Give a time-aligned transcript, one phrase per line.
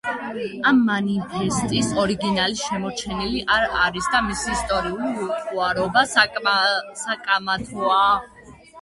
[0.69, 8.05] ამ მანიფესტის ორიგინალი შემორჩენილი არ არის და მისი ისტორიული უტყუარობა საკამათოა.